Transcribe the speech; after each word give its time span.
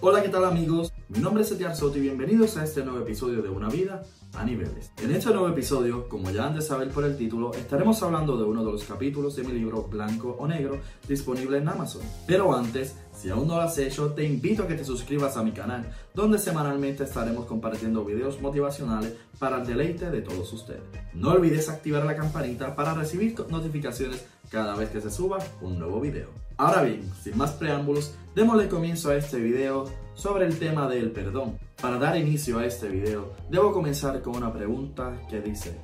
Hola, 0.00 0.22
¿qué 0.22 0.28
tal 0.28 0.44
amigos? 0.44 0.92
Mi 1.08 1.18
nombre 1.18 1.42
es 1.42 1.50
Etiar 1.50 1.74
Soto 1.74 1.98
y 1.98 2.02
bienvenidos 2.02 2.56
a 2.56 2.62
este 2.62 2.84
nuevo 2.84 3.00
episodio 3.00 3.42
de 3.42 3.48
Una 3.48 3.68
Vida 3.68 4.04
a 4.32 4.44
Niveles. 4.44 4.92
En 5.02 5.10
este 5.10 5.30
nuevo 5.30 5.48
episodio, 5.48 6.08
como 6.08 6.30
ya 6.30 6.46
han 6.46 6.54
de 6.54 6.62
saber 6.62 6.90
por 6.90 7.02
el 7.02 7.16
título, 7.16 7.52
estaremos 7.52 8.00
hablando 8.04 8.36
de 8.36 8.44
uno 8.44 8.64
de 8.64 8.70
los 8.70 8.84
capítulos 8.84 9.34
de 9.34 9.42
mi 9.42 9.50
libro 9.54 9.82
Blanco 9.82 10.36
o 10.38 10.46
Negro 10.46 10.78
disponible 11.08 11.58
en 11.58 11.68
Amazon. 11.68 12.02
Pero 12.28 12.54
antes, 12.54 12.94
si 13.12 13.28
aún 13.28 13.48
no 13.48 13.56
lo 13.56 13.62
has 13.62 13.76
hecho, 13.78 14.12
te 14.12 14.22
invito 14.22 14.62
a 14.62 14.68
que 14.68 14.76
te 14.76 14.84
suscribas 14.84 15.36
a 15.36 15.42
mi 15.42 15.50
canal, 15.50 15.90
donde 16.14 16.38
semanalmente 16.38 17.02
estaremos 17.02 17.46
compartiendo 17.46 18.04
videos 18.04 18.40
motivacionales 18.40 19.14
para 19.40 19.60
el 19.60 19.66
deleite 19.66 20.12
de 20.12 20.22
todos 20.22 20.52
ustedes. 20.52 20.82
No 21.12 21.32
olvides 21.32 21.68
activar 21.68 22.04
la 22.04 22.14
campanita 22.14 22.76
para 22.76 22.94
recibir 22.94 23.34
notificaciones 23.50 24.24
cada 24.48 24.76
vez 24.76 24.90
que 24.90 25.00
se 25.00 25.10
suba 25.10 25.38
un 25.60 25.76
nuevo 25.76 26.00
video. 26.00 26.47
Ahora 26.60 26.82
bien, 26.82 27.08
sin 27.22 27.38
más 27.38 27.52
preámbulos, 27.52 28.16
démosle 28.34 28.68
comienzo 28.68 29.10
a 29.10 29.14
este 29.14 29.38
video 29.38 29.84
sobre 30.14 30.44
el 30.44 30.58
tema 30.58 30.88
del 30.88 31.12
perdón. 31.12 31.56
Para 31.80 31.98
dar 31.98 32.16
inicio 32.16 32.58
a 32.58 32.66
este 32.66 32.88
video, 32.88 33.32
debo 33.48 33.72
comenzar 33.72 34.20
con 34.22 34.34
una 34.34 34.52
pregunta 34.52 35.22
que 35.30 35.40
dice, 35.40 35.78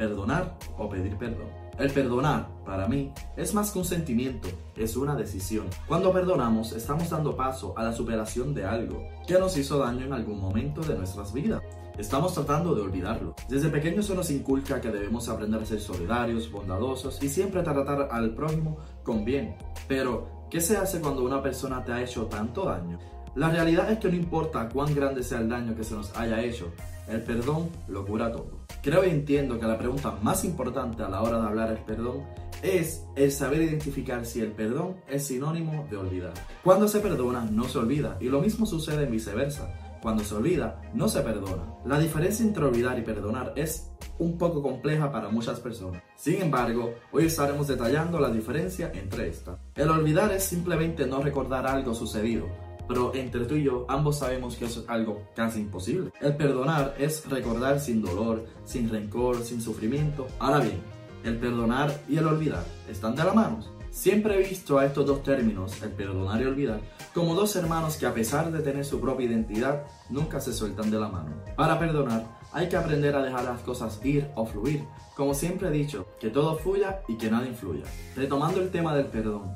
¿perdonar 0.00 0.56
o 0.78 0.88
pedir 0.88 1.14
perdón? 1.18 1.48
El 1.78 1.90
perdonar, 1.90 2.48
para 2.64 2.88
mí, 2.88 3.12
es 3.36 3.52
más 3.52 3.70
que 3.70 3.80
un 3.80 3.84
sentimiento, 3.84 4.48
es 4.74 4.96
una 4.96 5.14
decisión. 5.14 5.66
Cuando 5.86 6.10
perdonamos, 6.10 6.72
estamos 6.72 7.10
dando 7.10 7.36
paso 7.36 7.74
a 7.76 7.84
la 7.84 7.92
superación 7.92 8.54
de 8.54 8.64
algo 8.64 9.06
que 9.26 9.38
nos 9.38 9.58
hizo 9.58 9.78
daño 9.78 10.06
en 10.06 10.14
algún 10.14 10.40
momento 10.40 10.80
de 10.80 10.96
nuestras 10.96 11.34
vidas. 11.34 11.62
Estamos 11.98 12.32
tratando 12.32 12.74
de 12.74 12.80
olvidarlo. 12.80 13.34
Desde 13.50 13.68
pequeños 13.68 14.06
se 14.06 14.14
nos 14.14 14.30
inculca 14.30 14.80
que 14.80 14.90
debemos 14.90 15.28
aprender 15.28 15.60
a 15.60 15.66
ser 15.66 15.80
solidarios, 15.80 16.50
bondadosos 16.50 17.22
y 17.22 17.28
siempre 17.28 17.62
tratar 17.62 18.08
al 18.10 18.34
prójimo 18.34 18.78
con 19.02 19.22
bien. 19.22 19.54
Pero, 19.86 20.46
¿qué 20.50 20.62
se 20.62 20.78
hace 20.78 21.02
cuando 21.02 21.22
una 21.24 21.42
persona 21.42 21.84
te 21.84 21.92
ha 21.92 22.02
hecho 22.02 22.24
tanto 22.24 22.64
daño? 22.64 22.98
La 23.34 23.50
realidad 23.50 23.92
es 23.92 23.98
que 23.98 24.08
no 24.08 24.16
importa 24.16 24.68
cuán 24.68 24.94
grande 24.94 25.22
sea 25.22 25.40
el 25.40 25.48
daño 25.48 25.76
que 25.76 25.84
se 25.84 25.94
nos 25.94 26.16
haya 26.16 26.42
hecho, 26.42 26.72
el 27.10 27.22
perdón 27.22 27.68
lo 27.88 28.06
cura 28.06 28.32
todo. 28.32 28.60
Creo 28.82 29.04
y 29.04 29.10
entiendo 29.10 29.58
que 29.58 29.66
la 29.66 29.78
pregunta 29.78 30.16
más 30.22 30.44
importante 30.44 31.02
a 31.02 31.08
la 31.08 31.22
hora 31.22 31.40
de 31.40 31.46
hablar 31.46 31.68
del 31.68 31.84
perdón 31.84 32.24
es 32.62 33.04
el 33.16 33.32
saber 33.32 33.62
identificar 33.62 34.24
si 34.24 34.40
el 34.40 34.52
perdón 34.52 34.96
es 35.08 35.26
sinónimo 35.26 35.86
de 35.90 35.96
olvidar. 35.96 36.32
Cuando 36.62 36.88
se 36.88 37.00
perdona, 37.00 37.44
no 37.44 37.64
se 37.64 37.78
olvida, 37.78 38.16
y 38.20 38.26
lo 38.26 38.40
mismo 38.40 38.66
sucede 38.66 39.04
en 39.04 39.10
viceversa. 39.10 39.74
Cuando 40.02 40.24
se 40.24 40.34
olvida, 40.34 40.80
no 40.94 41.08
se 41.08 41.20
perdona. 41.20 41.74
La 41.84 41.98
diferencia 41.98 42.44
entre 42.44 42.64
olvidar 42.64 42.98
y 42.98 43.02
perdonar 43.02 43.52
es 43.56 43.90
un 44.18 44.38
poco 44.38 44.62
compleja 44.62 45.12
para 45.12 45.28
muchas 45.28 45.60
personas. 45.60 46.02
Sin 46.16 46.40
embargo, 46.40 46.94
hoy 47.12 47.26
estaremos 47.26 47.68
detallando 47.68 48.18
la 48.18 48.30
diferencia 48.30 48.90
entre 48.94 49.28
estas. 49.28 49.58
El 49.74 49.90
olvidar 49.90 50.32
es 50.32 50.44
simplemente 50.44 51.06
no 51.06 51.20
recordar 51.20 51.66
algo 51.66 51.94
sucedido, 51.94 52.46
pero 52.90 53.14
entre 53.14 53.44
tú 53.44 53.54
y 53.54 53.62
yo 53.62 53.86
ambos 53.88 54.18
sabemos 54.18 54.56
que 54.56 54.64
eso 54.64 54.80
es 54.80 54.88
algo 54.88 55.22
casi 55.36 55.60
imposible. 55.60 56.10
El 56.20 56.34
perdonar 56.34 56.96
es 56.98 57.24
recordar 57.30 57.78
sin 57.78 58.02
dolor, 58.02 58.44
sin 58.64 58.90
rencor, 58.90 59.44
sin 59.44 59.62
sufrimiento. 59.62 60.26
Ahora 60.40 60.58
bien, 60.58 60.82
el 61.22 61.38
perdonar 61.38 62.02
y 62.08 62.16
el 62.16 62.26
olvidar 62.26 62.64
están 62.90 63.14
de 63.14 63.22
la 63.22 63.32
mano. 63.32 63.60
Siempre 63.92 64.34
he 64.34 64.48
visto 64.48 64.76
a 64.76 64.86
estos 64.86 65.06
dos 65.06 65.22
términos, 65.22 65.80
el 65.84 65.90
perdonar 65.90 66.42
y 66.42 66.46
olvidar, 66.46 66.80
como 67.14 67.36
dos 67.36 67.54
hermanos 67.54 67.96
que 67.96 68.06
a 68.06 68.14
pesar 68.14 68.50
de 68.50 68.58
tener 68.58 68.84
su 68.84 69.00
propia 69.00 69.26
identidad, 69.26 69.84
nunca 70.08 70.40
se 70.40 70.52
sueltan 70.52 70.90
de 70.90 70.98
la 70.98 71.06
mano. 71.06 71.30
Para 71.56 71.78
perdonar, 71.78 72.26
hay 72.52 72.68
que 72.68 72.76
aprender 72.76 73.14
a 73.14 73.22
dejar 73.22 73.44
las 73.44 73.60
cosas 73.60 74.00
ir 74.02 74.28
o 74.34 74.46
fluir. 74.46 74.84
Como 75.14 75.32
siempre 75.32 75.68
he 75.68 75.72
dicho, 75.72 76.08
que 76.18 76.30
todo 76.30 76.56
fluya 76.56 77.02
y 77.06 77.16
que 77.16 77.30
nada 77.30 77.46
influya. 77.46 77.84
Retomando 78.16 78.60
el 78.60 78.70
tema 78.70 78.96
del 78.96 79.06
perdón, 79.06 79.54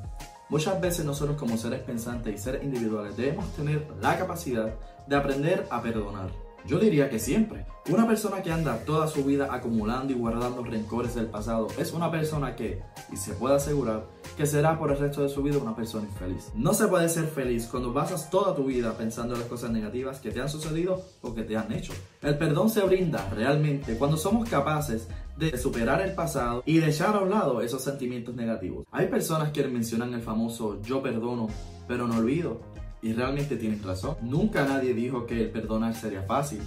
Muchas 0.54 0.80
veces 0.80 1.04
nosotros 1.04 1.36
como 1.36 1.56
seres 1.56 1.80
pensantes 1.80 2.32
y 2.32 2.38
seres 2.38 2.62
individuales 2.62 3.16
debemos 3.16 3.52
tener 3.56 3.88
la 4.00 4.16
capacidad 4.16 4.72
de 5.04 5.16
aprender 5.16 5.66
a 5.68 5.82
perdonar. 5.82 6.30
Yo 6.64 6.78
diría 6.78 7.10
que 7.10 7.18
siempre. 7.18 7.66
Una 7.90 8.06
persona 8.06 8.40
que 8.40 8.52
anda 8.52 8.78
toda 8.84 9.08
su 9.08 9.24
vida 9.24 9.48
acumulando 9.50 10.12
y 10.12 10.16
guardando 10.16 10.62
rencores 10.62 11.16
del 11.16 11.26
pasado 11.26 11.66
es 11.76 11.92
una 11.92 12.08
persona 12.08 12.54
que, 12.54 12.80
y 13.12 13.16
se 13.16 13.34
puede 13.34 13.56
asegurar, 13.56 14.06
que 14.36 14.46
será 14.46 14.78
por 14.78 14.92
el 14.92 14.98
resto 14.98 15.22
de 15.22 15.28
su 15.28 15.42
vida 15.42 15.58
una 15.58 15.74
persona 15.74 16.06
infeliz. 16.06 16.52
No 16.54 16.72
se 16.72 16.86
puede 16.86 17.08
ser 17.08 17.26
feliz 17.26 17.66
cuando 17.66 17.92
basas 17.92 18.30
toda 18.30 18.54
tu 18.54 18.64
vida 18.66 18.96
pensando 18.96 19.34
en 19.34 19.40
las 19.40 19.48
cosas 19.48 19.72
negativas 19.72 20.20
que 20.20 20.30
te 20.30 20.40
han 20.40 20.48
sucedido 20.48 21.02
o 21.20 21.34
que 21.34 21.42
te 21.42 21.56
han 21.56 21.72
hecho. 21.72 21.92
El 22.22 22.38
perdón 22.38 22.70
se 22.70 22.80
brinda 22.82 23.28
realmente 23.30 23.98
cuando 23.98 24.16
somos 24.16 24.48
capaces 24.48 25.08
de 25.36 25.56
superar 25.58 26.00
el 26.00 26.14
pasado 26.14 26.62
y 26.66 26.78
de 26.78 26.90
echar 26.90 27.14
a 27.16 27.20
un 27.20 27.30
lado 27.30 27.60
esos 27.60 27.82
sentimientos 27.82 28.34
negativos. 28.34 28.86
Hay 28.90 29.08
personas 29.08 29.50
que 29.50 29.66
mencionan 29.66 30.14
el 30.14 30.22
famoso 30.22 30.80
yo 30.82 31.02
perdono, 31.02 31.48
pero 31.88 32.06
no 32.06 32.18
olvido. 32.18 32.60
Y 33.02 33.12
realmente 33.12 33.56
tienen 33.56 33.82
razón. 33.82 34.16
Nunca 34.22 34.64
nadie 34.64 34.94
dijo 34.94 35.26
que 35.26 35.42
el 35.42 35.50
perdonar 35.50 35.94
sería 35.94 36.22
fácil. 36.22 36.62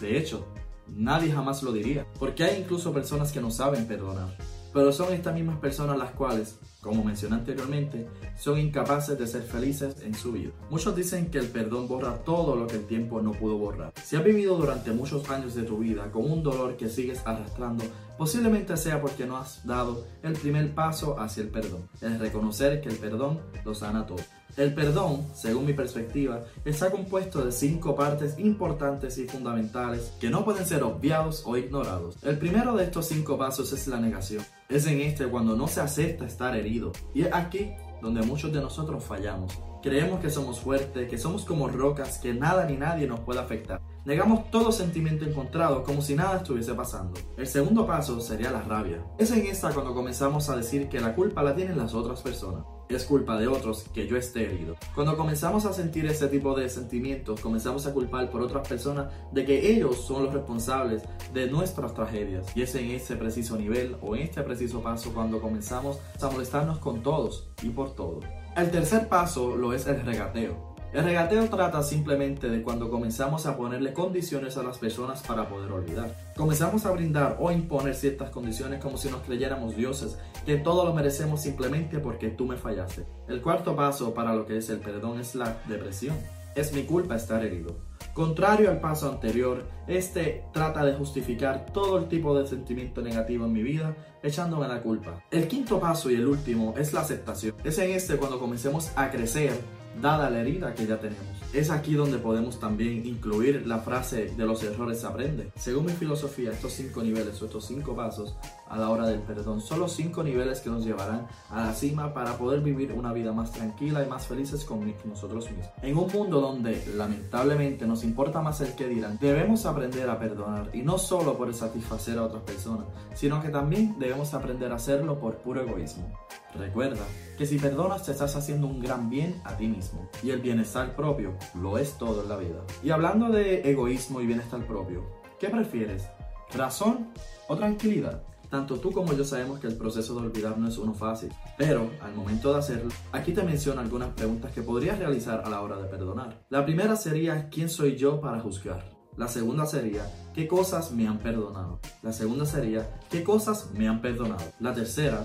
De 0.00 0.16
hecho, 0.16 0.46
nadie 0.86 1.32
jamás 1.32 1.62
lo 1.64 1.72
diría. 1.72 2.06
Porque 2.18 2.44
hay 2.44 2.60
incluso 2.60 2.92
personas 2.92 3.32
que 3.32 3.40
no 3.40 3.50
saben 3.50 3.86
perdonar. 3.86 4.36
Pero 4.74 4.92
son 4.92 5.14
estas 5.14 5.32
mismas 5.32 5.58
personas 5.60 5.96
las 5.96 6.10
cuales, 6.10 6.58
como 6.80 7.04
mencioné 7.04 7.36
anteriormente, 7.36 8.08
son 8.36 8.58
incapaces 8.58 9.16
de 9.16 9.28
ser 9.28 9.42
felices 9.42 9.94
en 10.02 10.14
su 10.14 10.32
vida. 10.32 10.50
Muchos 10.68 10.96
dicen 10.96 11.30
que 11.30 11.38
el 11.38 11.46
perdón 11.46 11.86
borra 11.86 12.24
todo 12.24 12.56
lo 12.56 12.66
que 12.66 12.76
el 12.76 12.86
tiempo 12.86 13.22
no 13.22 13.30
pudo 13.30 13.56
borrar. 13.56 13.92
Si 14.02 14.16
has 14.16 14.24
vivido 14.24 14.56
durante 14.56 14.90
muchos 14.90 15.30
años 15.30 15.54
de 15.54 15.62
tu 15.62 15.78
vida 15.78 16.10
con 16.10 16.28
un 16.28 16.42
dolor 16.42 16.76
que 16.76 16.88
sigues 16.88 17.22
arrastrando, 17.24 17.84
posiblemente 18.18 18.76
sea 18.76 19.00
porque 19.00 19.26
no 19.26 19.36
has 19.36 19.64
dado 19.64 20.04
el 20.24 20.32
primer 20.32 20.74
paso 20.74 21.20
hacia 21.20 21.44
el 21.44 21.50
perdón, 21.50 21.88
el 22.00 22.18
reconocer 22.18 22.80
que 22.80 22.88
el 22.88 22.96
perdón 22.96 23.38
lo 23.64 23.76
sana 23.76 24.04
todo. 24.06 24.22
El 24.56 24.72
perdón, 24.72 25.26
según 25.34 25.66
mi 25.66 25.72
perspectiva, 25.72 26.44
está 26.64 26.90
compuesto 26.90 27.44
de 27.44 27.50
cinco 27.50 27.96
partes 27.96 28.38
importantes 28.38 29.18
y 29.18 29.26
fundamentales 29.26 30.12
que 30.20 30.30
no 30.30 30.44
pueden 30.44 30.64
ser 30.64 30.84
obviados 30.84 31.42
o 31.44 31.56
ignorados. 31.56 32.16
El 32.22 32.38
primero 32.38 32.76
de 32.76 32.84
estos 32.84 33.06
cinco 33.06 33.36
pasos 33.36 33.72
es 33.72 33.88
la 33.88 33.98
negación. 33.98 34.44
Es 34.68 34.86
en 34.86 35.00
este 35.00 35.26
cuando 35.26 35.56
no 35.56 35.66
se 35.66 35.80
acepta 35.80 36.24
estar 36.24 36.56
herido. 36.56 36.92
Y 37.14 37.22
es 37.22 37.28
aquí 37.32 37.72
donde 38.00 38.22
muchos 38.22 38.52
de 38.52 38.60
nosotros 38.60 39.02
fallamos. 39.02 39.58
Creemos 39.82 40.20
que 40.20 40.30
somos 40.30 40.60
fuertes, 40.60 41.08
que 41.08 41.18
somos 41.18 41.44
como 41.44 41.68
rocas, 41.68 42.18
que 42.18 42.32
nada 42.32 42.64
ni 42.64 42.76
nadie 42.76 43.06
nos 43.06 43.20
puede 43.20 43.40
afectar. 43.40 43.80
Negamos 44.04 44.50
todo 44.50 44.70
sentimiento 44.70 45.24
encontrado 45.24 45.82
como 45.82 46.02
si 46.02 46.14
nada 46.14 46.36
estuviese 46.36 46.74
pasando. 46.74 47.18
El 47.38 47.46
segundo 47.46 47.86
paso 47.86 48.20
sería 48.20 48.50
la 48.50 48.60
rabia. 48.60 49.02
Es 49.16 49.30
en 49.30 49.46
esta 49.46 49.72
cuando 49.72 49.94
comenzamos 49.94 50.50
a 50.50 50.56
decir 50.56 50.90
que 50.90 51.00
la 51.00 51.14
culpa 51.14 51.42
la 51.42 51.54
tienen 51.54 51.78
las 51.78 51.94
otras 51.94 52.20
personas. 52.20 52.66
Es 52.90 53.04
culpa 53.04 53.38
de 53.38 53.48
otros 53.48 53.86
que 53.94 54.06
yo 54.06 54.18
esté 54.18 54.44
herido. 54.44 54.76
Cuando 54.94 55.16
comenzamos 55.16 55.64
a 55.64 55.72
sentir 55.72 56.04
ese 56.04 56.28
tipo 56.28 56.54
de 56.54 56.68
sentimientos, 56.68 57.40
comenzamos 57.40 57.86
a 57.86 57.94
culpar 57.94 58.30
por 58.30 58.42
otras 58.42 58.68
personas 58.68 59.10
de 59.32 59.46
que 59.46 59.72
ellos 59.72 60.04
son 60.06 60.24
los 60.24 60.34
responsables 60.34 61.02
de 61.32 61.50
nuestras 61.50 61.94
tragedias. 61.94 62.54
Y 62.54 62.60
es 62.60 62.74
en 62.74 62.90
ese 62.90 63.16
preciso 63.16 63.56
nivel 63.56 63.96
o 64.02 64.14
en 64.16 64.24
este 64.24 64.42
preciso 64.42 64.82
paso 64.82 65.14
cuando 65.14 65.40
comenzamos 65.40 65.98
a 66.20 66.28
molestarnos 66.28 66.78
con 66.78 67.02
todos 67.02 67.48
y 67.62 67.70
por 67.70 67.94
todo. 67.94 68.20
El 68.54 68.70
tercer 68.70 69.08
paso 69.08 69.56
lo 69.56 69.72
es 69.72 69.86
el 69.86 70.02
regateo. 70.02 70.73
El 70.94 71.02
regateo 71.02 71.48
trata 71.48 71.82
simplemente 71.82 72.48
de 72.48 72.62
cuando 72.62 72.88
comenzamos 72.88 73.46
a 73.46 73.56
ponerle 73.56 73.92
condiciones 73.92 74.56
a 74.56 74.62
las 74.62 74.78
personas 74.78 75.24
para 75.26 75.48
poder 75.48 75.72
olvidar. 75.72 76.32
Comenzamos 76.36 76.86
a 76.86 76.92
brindar 76.92 77.36
o 77.40 77.50
imponer 77.50 77.96
ciertas 77.96 78.30
condiciones 78.30 78.80
como 78.80 78.96
si 78.96 79.08
nos 79.08 79.22
creyéramos 79.22 79.74
dioses, 79.74 80.16
que 80.46 80.56
todo 80.56 80.84
lo 80.84 80.94
merecemos 80.94 81.42
simplemente 81.42 81.98
porque 81.98 82.28
tú 82.28 82.46
me 82.46 82.56
fallaste. 82.56 83.04
El 83.26 83.42
cuarto 83.42 83.74
paso 83.74 84.14
para 84.14 84.36
lo 84.36 84.46
que 84.46 84.58
es 84.58 84.70
el 84.70 84.78
perdón 84.78 85.18
es 85.18 85.34
la 85.34 85.58
depresión. 85.66 86.16
Es 86.54 86.72
mi 86.72 86.84
culpa 86.84 87.16
estar 87.16 87.44
herido. 87.44 87.74
Contrario 88.12 88.70
al 88.70 88.80
paso 88.80 89.10
anterior, 89.10 89.64
este 89.88 90.44
trata 90.52 90.84
de 90.84 90.94
justificar 90.94 91.66
todo 91.72 91.98
el 91.98 92.06
tipo 92.06 92.38
de 92.38 92.46
sentimiento 92.46 93.02
negativo 93.02 93.46
en 93.46 93.52
mi 93.52 93.64
vida 93.64 93.96
echándome 94.22 94.68
la 94.68 94.80
culpa. 94.80 95.24
El 95.32 95.48
quinto 95.48 95.80
paso 95.80 96.08
y 96.08 96.14
el 96.14 96.28
último 96.28 96.72
es 96.78 96.92
la 96.92 97.00
aceptación. 97.00 97.56
Es 97.64 97.78
en 97.78 97.90
este 97.90 98.16
cuando 98.16 98.38
comencemos 98.38 98.92
a 98.94 99.10
crecer 99.10 99.58
dada 100.00 100.30
la 100.30 100.40
herida 100.40 100.74
que 100.74 100.86
ya 100.86 100.98
tenemos. 100.98 101.24
Es 101.52 101.70
aquí 101.70 101.94
donde 101.94 102.18
podemos 102.18 102.58
también 102.58 103.06
incluir 103.06 103.66
la 103.66 103.78
frase 103.78 104.32
de 104.36 104.44
los 104.44 104.62
errores 104.62 105.00
se 105.00 105.06
aprende. 105.06 105.50
Según 105.56 105.86
mi 105.86 105.92
filosofía, 105.92 106.50
estos 106.50 106.72
cinco 106.72 107.02
niveles 107.02 107.40
o 107.40 107.46
estos 107.46 107.66
cinco 107.66 107.94
pasos 107.94 108.34
a 108.74 108.78
la 108.78 108.90
hora 108.90 109.06
del 109.06 109.20
perdón 109.20 109.60
son 109.60 109.78
los 109.78 109.92
cinco 109.92 110.24
niveles 110.24 110.60
que 110.60 110.68
nos 110.68 110.84
llevarán 110.84 111.28
a 111.48 111.66
la 111.66 111.74
cima 111.74 112.12
para 112.12 112.36
poder 112.36 112.60
vivir 112.60 112.92
una 112.92 113.12
vida 113.12 113.32
más 113.32 113.52
tranquila 113.52 114.04
y 114.04 114.08
más 114.08 114.26
felices 114.26 114.64
con 114.64 114.92
nosotros 115.04 115.48
mismos. 115.48 115.68
En 115.80 115.96
un 115.96 116.10
mundo 116.12 116.40
donde 116.40 116.84
lamentablemente 116.96 117.86
nos 117.86 118.02
importa 118.02 118.40
más 118.40 118.60
el 118.62 118.74
que 118.74 118.88
dirán, 118.88 119.16
debemos 119.20 119.64
aprender 119.64 120.10
a 120.10 120.18
perdonar 120.18 120.70
y 120.72 120.82
no 120.82 120.98
solo 120.98 121.38
por 121.38 121.54
satisfacer 121.54 122.18
a 122.18 122.24
otras 122.24 122.42
personas, 122.42 122.86
sino 123.14 123.40
que 123.40 123.48
también 123.48 123.96
debemos 124.00 124.34
aprender 124.34 124.72
a 124.72 124.76
hacerlo 124.76 125.20
por 125.20 125.36
puro 125.36 125.62
egoísmo. 125.62 126.12
Recuerda 126.58 127.04
que 127.38 127.46
si 127.46 127.58
perdonas 127.58 128.04
te 128.04 128.10
estás 128.10 128.34
haciendo 128.34 128.66
un 128.66 128.80
gran 128.80 129.08
bien 129.08 129.40
a 129.44 129.56
ti 129.56 129.68
mismo 129.68 130.08
y 130.20 130.30
el 130.30 130.40
bienestar 130.40 130.96
propio 130.96 131.34
lo 131.54 131.78
es 131.78 131.96
todo 131.96 132.22
en 132.22 132.28
la 132.28 132.36
vida. 132.36 132.64
Y 132.82 132.90
hablando 132.90 133.28
de 133.28 133.70
egoísmo 133.70 134.20
y 134.20 134.26
bienestar 134.26 134.66
propio, 134.66 135.04
¿qué 135.38 135.48
prefieres? 135.48 136.08
¿Razón 136.52 137.10
o 137.46 137.56
tranquilidad? 137.56 138.33
Tanto 138.54 138.76
tú 138.76 138.92
como 138.92 139.12
yo 139.14 139.24
sabemos 139.24 139.58
que 139.58 139.66
el 139.66 139.76
proceso 139.76 140.14
de 140.14 140.28
olvidar 140.28 140.56
no 140.56 140.68
es 140.68 140.78
uno 140.78 140.94
fácil, 140.94 141.32
pero 141.58 141.90
al 142.00 142.14
momento 142.14 142.52
de 142.52 142.60
hacerlo, 142.60 142.88
aquí 143.10 143.32
te 143.32 143.42
menciono 143.42 143.80
algunas 143.80 144.10
preguntas 144.10 144.52
que 144.52 144.62
podrías 144.62 144.96
realizar 144.96 145.42
a 145.44 145.50
la 145.50 145.60
hora 145.60 145.76
de 145.76 145.88
perdonar. 145.88 146.44
La 146.50 146.64
primera 146.64 146.94
sería, 146.94 147.48
¿quién 147.48 147.68
soy 147.68 147.96
yo 147.96 148.20
para 148.20 148.38
juzgar? 148.38 148.84
La 149.16 149.26
segunda 149.26 149.66
sería, 149.66 150.06
¿qué 150.32 150.46
cosas 150.46 150.92
me 150.92 151.08
han 151.08 151.18
perdonado? 151.18 151.80
La 152.00 152.12
segunda 152.12 152.46
sería, 152.46 153.00
¿qué 153.10 153.24
cosas 153.24 153.72
me 153.72 153.88
han 153.88 154.00
perdonado? 154.00 154.44
La 154.60 154.72
tercera, 154.72 155.24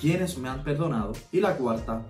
¿quiénes 0.00 0.36
me 0.36 0.48
han 0.48 0.64
perdonado? 0.64 1.12
Y 1.30 1.38
la 1.38 1.56
cuarta, 1.56 2.04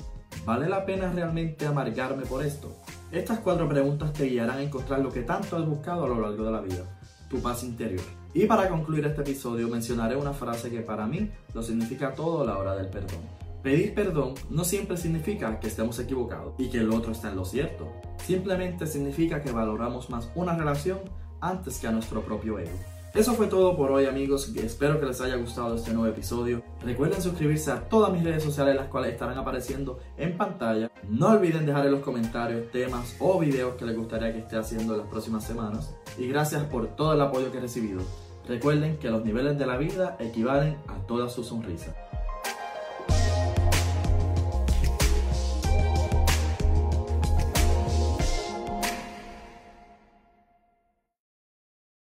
¿vale 0.46 0.66
la 0.66 0.86
pena 0.86 1.12
realmente 1.12 1.66
amargarme 1.66 2.24
por 2.24 2.42
esto? 2.42 2.74
Estas 3.12 3.40
cuatro 3.40 3.68
preguntas 3.68 4.14
te 4.14 4.24
guiarán 4.24 4.56
a 4.56 4.62
encontrar 4.62 5.00
lo 5.00 5.12
que 5.12 5.24
tanto 5.24 5.58
has 5.58 5.66
buscado 5.66 6.04
a 6.04 6.08
lo 6.08 6.22
largo 6.22 6.42
de 6.42 6.50
la 6.50 6.62
vida, 6.62 7.00
tu 7.28 7.40
paz 7.40 7.62
interior. 7.64 8.04
Y 8.32 8.46
para 8.46 8.68
concluir 8.68 9.04
este 9.06 9.22
episodio 9.22 9.68
mencionaré 9.68 10.16
una 10.16 10.32
frase 10.32 10.70
que 10.70 10.80
para 10.80 11.06
mí 11.06 11.30
lo 11.54 11.62
significa 11.62 12.14
todo 12.14 12.42
a 12.42 12.46
la 12.46 12.58
hora 12.58 12.74
del 12.74 12.88
perdón. 12.88 13.20
Pedir 13.62 13.94
perdón 13.94 14.34
no 14.50 14.64
siempre 14.64 14.96
significa 14.96 15.58
que 15.58 15.68
estemos 15.68 15.98
equivocados 15.98 16.54
y 16.58 16.68
que 16.68 16.78
el 16.78 16.90
otro 16.90 17.12
está 17.12 17.30
en 17.30 17.36
lo 17.36 17.44
cierto. 17.44 17.90
Simplemente 18.18 18.86
significa 18.86 19.42
que 19.42 19.52
valoramos 19.52 20.10
más 20.10 20.30
una 20.34 20.56
relación 20.56 20.98
antes 21.40 21.78
que 21.78 21.86
a 21.86 21.92
nuestro 21.92 22.22
propio 22.22 22.58
ego. 22.58 22.93
Eso 23.14 23.34
fue 23.34 23.46
todo 23.46 23.76
por 23.76 23.92
hoy 23.92 24.06
amigos, 24.06 24.52
espero 24.56 24.98
que 24.98 25.06
les 25.06 25.20
haya 25.20 25.36
gustado 25.36 25.76
este 25.76 25.92
nuevo 25.92 26.08
episodio. 26.08 26.64
Recuerden 26.82 27.22
suscribirse 27.22 27.70
a 27.70 27.88
todas 27.88 28.12
mis 28.12 28.24
redes 28.24 28.42
sociales 28.42 28.74
las 28.74 28.88
cuales 28.88 29.12
estarán 29.12 29.38
apareciendo 29.38 30.00
en 30.16 30.36
pantalla. 30.36 30.90
No 31.08 31.28
olviden 31.28 31.64
dejar 31.64 31.86
en 31.86 31.92
los 31.92 32.00
comentarios 32.00 32.72
temas 32.72 33.14
o 33.20 33.38
videos 33.38 33.76
que 33.76 33.84
les 33.84 33.96
gustaría 33.96 34.32
que 34.32 34.40
esté 34.40 34.56
haciendo 34.56 34.94
en 34.94 35.02
las 35.02 35.08
próximas 35.08 35.44
semanas. 35.44 35.94
Y 36.18 36.26
gracias 36.26 36.64
por 36.64 36.88
todo 36.96 37.12
el 37.12 37.20
apoyo 37.20 37.52
que 37.52 37.58
he 37.58 37.60
recibido. 37.60 38.02
Recuerden 38.48 38.96
que 38.96 39.10
los 39.10 39.24
niveles 39.24 39.56
de 39.60 39.66
la 39.66 39.76
vida 39.76 40.16
equivalen 40.18 40.76
a 40.88 40.98
toda 41.06 41.28
su 41.28 41.44
sonrisa. 41.44 41.94